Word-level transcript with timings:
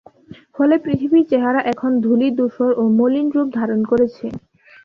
ফলে 0.55 0.75
পৃথিবীর 0.83 1.23
চেহারা 1.31 1.61
এখন 1.73 1.91
ধূলি-ধূসর 2.05 2.69
ও 2.77 2.93
মলিন 2.97 3.27
রূপ 3.35 3.47
ধারণ 3.57 3.79
করেছে। 3.91 4.25